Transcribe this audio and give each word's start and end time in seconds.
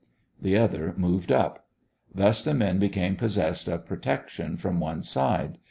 The 0.41 0.57
other 0.57 0.95
moved 0.97 1.31
up. 1.31 1.67
Thus 2.11 2.41
the 2.43 2.55
men 2.55 2.79
became 2.79 3.15
possessed 3.15 3.67
of 3.67 3.85
protection 3.85 4.57
from 4.57 4.79
one 4.79 5.03
side. 5.03 5.59